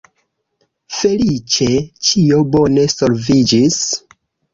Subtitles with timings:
[0.99, 1.67] Feliĉe
[2.07, 3.79] ĉio bone solviĝis.